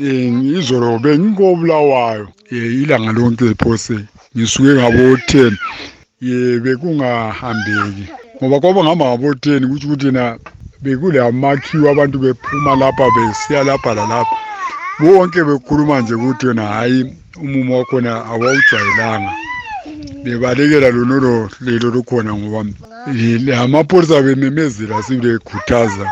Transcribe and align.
um 0.00 0.54
izolo 0.56 0.98
bengikobulawayo 0.98 2.28
ilanga 2.50 3.12
lonke 3.12 3.54
phose 3.62 3.94
ngisuke 4.36 4.74
ngabo-ten 4.74 5.56
ye 6.20 6.60
bekungahambeki. 6.60 8.06
Ngoba 8.42 8.60
kwaba 8.60 8.80
ngihamba 8.82 9.04
ngabo-ten 9.06 9.68
kutsho 9.68 9.86
ukuthi 9.88 10.10
na 10.10 10.38
bekulamakhiwo 10.82 11.90
abantu 11.90 12.18
bephuma 12.18 12.76
lapha 12.76 13.06
besiya 13.14 13.64
lapha 13.64 13.94
lalapha. 13.94 14.36
Bonke 15.00 15.44
bekhuluma 15.44 16.00
nje 16.00 16.14
ukuthi 16.14 16.46
yona 16.46 16.62
hhayi 16.62 17.14
umumo 17.42 17.78
wakhona 17.78 18.24
awawujwayelanga. 18.30 19.32
Bebalekela 20.24 20.90
lonolo 20.90 21.50
lelo 21.60 21.90
lukhona 21.90 22.34
ngoba 22.34 22.70
eh, 23.10 23.60
amapholisa 23.60 24.22
bememezela 24.22 25.02
sibekhuthaza 25.02 26.06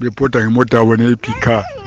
bebhoda 0.00 0.40
ngemota 0.40 0.78
yabo 0.78 0.96
neyiphikha 0.96 1.79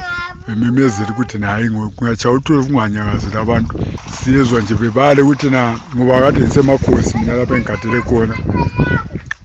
bememezela 0.48 1.12
ukuthi 1.12 1.38
nayi 1.38 1.70
kungatshaya 1.70 2.36
uthole 2.36 2.64
kunganyakazeli 2.64 3.38
abantu. 3.38 3.74
Siyezwa 4.12 4.62
nje 4.62 4.76
bebale 4.76 5.22
ukuthi 5.22 5.50
na 5.50 5.80
ngoba 5.96 6.22
kade 6.22 6.42
ngisemakhosi 6.42 7.18
mina 7.18 7.36
lapha 7.36 7.56
engigadele 7.56 8.02
khona 8.02 8.36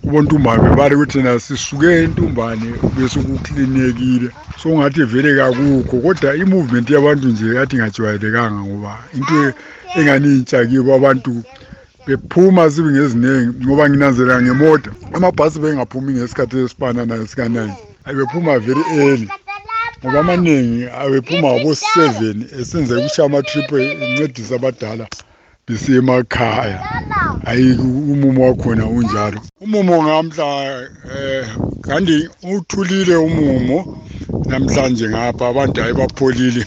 ubontumbane 0.07 0.63
bebale 0.63 0.95
ukuthi 0.95 1.23
na 1.23 1.39
sisuke 1.41 1.87
entumbane 2.03 2.69
besukuklinekile 2.97 4.31
so 4.63 4.69
ngathi 4.69 5.05
vele 5.05 5.37
kakukho 5.37 5.97
kodwa 6.01 6.37
i-movement 6.37 6.91
yabantu 6.91 7.29
nje 7.29 7.55
yathi 7.55 7.77
ingajwayelekanga 7.77 8.61
ngoba 8.61 8.99
into 9.15 9.53
engani 9.99 10.29
intsha 10.37 10.67
kibo 10.67 10.95
abantu 10.95 11.43
bephuma 12.07 12.71
sibe 12.71 12.91
ngeziningi 12.91 13.67
ngoba 13.67 13.89
nginanzelela 13.89 14.43
ngemota. 14.43 14.91
Amabhasi 15.15 15.59
bengaphumi 15.59 16.13
ngesikhathi 16.13 16.57
esifana 16.59 17.07
nayo 17.07 17.27
sika-nine. 17.27 17.75
Abephuma 18.05 18.59
very 18.59 18.83
early. 19.03 19.29
Ngoba 20.05 20.21
amaningi 20.21 20.87
abephuma 21.01 21.49
ngabo-seven 21.53 22.37
esenzeka 22.61 23.01
ukushaya 23.01 23.27
amatrip 23.27 23.71
encedisa 23.73 24.55
abadala 24.55 25.09
besiya 25.67 25.99
emakhaya 25.99 26.79
hayi 27.45 27.73
umumo 28.13 28.47
wakhona 28.47 28.87
unjalo. 28.87 29.41
Umumo 29.61 30.03
ngamhla 30.03 30.47
eh 31.17 31.47
kanti 31.81 32.29
uthulile 32.43 33.17
umumo. 33.17 33.99
Namhlanje 34.47 35.09
ngapha 35.09 35.49
abantu 35.49 35.81
hayi 35.81 35.95
bapholile. 35.95 36.65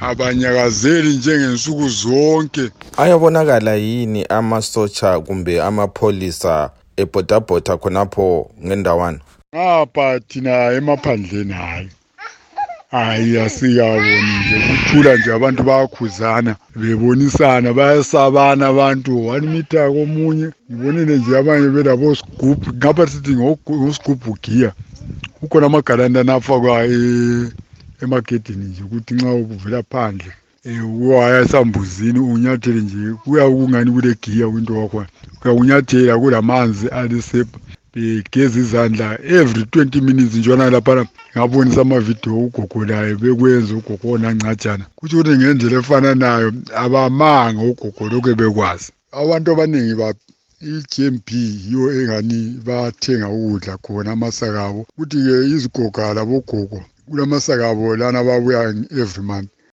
Abanyakazeli 0.00 1.16
njengensuku 1.16 1.88
zonke. 1.88 2.70
Ayabonakala 2.96 3.74
yini 3.74 4.24
amasotsha 4.24 5.20
kumbe 5.20 5.62
amapholisa 5.62 6.70
ebhodabhoda 6.96 7.76
khonapho 7.76 8.50
ngendawana? 8.66 9.20
Ngapha 9.54 10.20
thina 10.20 10.72
emaphandleni 10.72 11.52
hayi. 11.52 11.88
Hayi 12.92 13.38
asikaboni 13.38 14.22
nje. 14.40 14.56
Kuthula 14.68 15.16
nje 15.16 15.32
abantu 15.32 15.62
bayakhuzana 15.62 16.56
bebonisana 16.76 17.72
bayasabana 17.72 18.66
abantu. 18.66 19.26
One 19.26 19.46
meter 19.46 19.88
komunye 19.92 20.50
ngibonile 20.70 21.16
nje 21.18 21.38
abanye 21.38 21.68
belabo 21.68 22.14
sigubhu 22.14 22.74
ngapha 22.76 23.06
sithi 23.06 23.32
ngosigubhu 23.36 24.36
giya. 24.42 24.72
Kukhona 25.40 25.66
amagalantana 25.66 26.34
afakwa 26.34 26.84
e- 26.86 27.50
emagedini 28.02 28.64
nje 28.64 28.82
ukuthi 28.82 29.14
nxa 29.14 29.32
uvela 29.32 29.82
phandle 29.82 30.32
um 30.64 31.02
uwaya 31.02 31.40
esambuzini 31.40 32.18
unyathele 32.18 32.80
nje 32.80 33.12
kuya 33.24 33.48
kungani 33.48 33.90
kule 33.90 34.14
giya 34.22 34.48
kwinto 34.48 34.78
wakhona 34.78 35.08
uyakunyathela 35.44 36.18
kulamanzi 36.18 36.88
alisepha 36.88 37.58
begeza 37.94 38.58
izandla 38.64 39.18
every 39.38 39.62
20 39.62 40.00
minutes 40.00 40.34
njona 40.34 40.70
laphana 40.70 41.06
ngabonisa 41.36 41.80
amavidiyo 41.80 42.38
ugogo 42.46 42.84
laye 42.84 43.14
bekwenza 43.14 43.74
ugogo 43.74 44.06
onancajana 44.14 44.84
kutsho 44.96 45.16
ukuthi 45.20 45.38
ngendlela 45.38 45.76
efana 45.80 46.10
nayo 46.14 46.48
abamanga 46.84 47.62
ugogo 47.70 48.02
lokhu 48.10 48.34
bekwazi 48.40 48.88
abantu 49.22 49.46
abaningi 49.52 49.94
ba 50.00 50.08
i-GMB 50.72 51.28
yiyo 51.32 51.82
engani 51.98 52.38
bathenga 52.66 53.28
ukudla 53.36 53.74
khona 53.84 54.10
amasaka 54.12 54.60
abo 54.68 54.80
kuthi-ke 54.96 55.34
izigoga 55.54 56.14
labogogo 56.16 56.78
kulamasaka 57.08 57.64
abo 57.70 57.96
lana 58.00 58.18
ababuya 58.22 58.60
every 59.02 59.24
month. 59.30 59.50